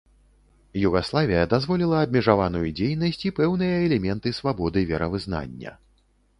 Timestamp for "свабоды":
4.41-4.79